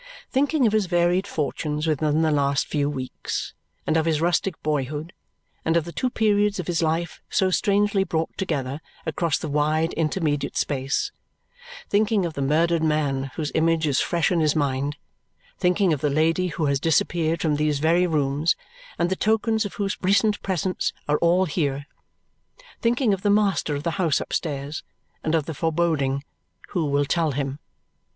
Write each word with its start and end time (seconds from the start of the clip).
Thinking 0.31 0.65
of 0.65 0.73
his 0.73 0.87
varied 0.87 1.27
fortunes 1.27 1.85
within 1.85 2.23
the 2.23 2.31
last 2.31 2.65
few 2.65 2.89
weeks, 2.89 3.53
and 3.85 3.95
of 3.95 4.07
his 4.07 4.19
rustic 4.19 4.59
boyhood, 4.63 5.13
and 5.63 5.77
of 5.77 5.85
the 5.85 5.91
two 5.91 6.09
periods 6.09 6.59
of 6.59 6.65
his 6.65 6.81
life 6.81 7.21
so 7.29 7.51
strangely 7.51 8.03
brought 8.03 8.35
together 8.35 8.81
across 9.05 9.37
the 9.37 9.47
wide 9.47 9.93
intermediate 9.93 10.57
space; 10.57 11.11
thinking 11.87 12.25
of 12.25 12.33
the 12.33 12.41
murdered 12.41 12.81
man 12.81 13.25
whose 13.35 13.51
image 13.53 13.85
is 13.85 13.99
fresh 13.99 14.31
in 14.31 14.39
his 14.39 14.55
mind; 14.55 14.97
thinking 15.59 15.93
of 15.93 16.01
the 16.01 16.09
lady 16.09 16.47
who 16.47 16.65
has 16.65 16.79
disappeared 16.79 17.39
from 17.39 17.57
these 17.57 17.77
very 17.77 18.07
rooms 18.07 18.55
and 18.97 19.11
the 19.11 19.15
tokens 19.15 19.65
of 19.65 19.75
whose 19.75 19.99
recent 20.01 20.41
presence 20.41 20.93
are 21.07 21.19
all 21.19 21.45
here; 21.45 21.85
thinking 22.81 23.13
of 23.13 23.21
the 23.21 23.29
master 23.29 23.75
of 23.75 23.83
the 23.83 23.91
house 24.01 24.19
upstairs 24.19 24.81
and 25.23 25.35
of 25.35 25.45
the 25.45 25.53
foreboding, 25.53 26.23
"Who 26.69 26.85
will 26.85 27.05
tell 27.05 27.33
him!" 27.33 27.59